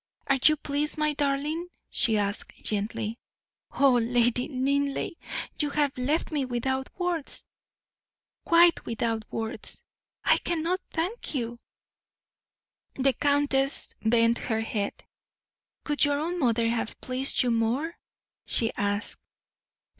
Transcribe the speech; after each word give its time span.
"Are 0.25 0.39
you 0.43 0.55
pleased, 0.57 0.97
my 0.97 1.13
darling?" 1.13 1.67
she 1.91 2.17
asked, 2.17 2.53
gently. 2.63 3.19
"Oh, 3.69 3.91
Lady 3.91 4.47
Linleigh, 4.47 5.11
you 5.59 5.69
have 5.69 5.95
left 5.95 6.31
me 6.31 6.43
without 6.43 6.89
words 6.97 7.45
quite 8.43 8.83
without 8.83 9.31
words! 9.31 9.83
I 10.23 10.37
cannot 10.39 10.79
thank 10.91 11.35
you." 11.35 11.59
The 12.95 13.13
countess 13.13 13.93
bent 14.03 14.39
her 14.39 14.61
head. 14.61 15.03
"Could 15.83 16.03
your 16.03 16.19
own 16.19 16.39
mother 16.39 16.67
have 16.67 16.99
pleased 16.99 17.43
you 17.43 17.51
more?" 17.51 17.95
she 18.43 18.73
asked. 18.73 19.21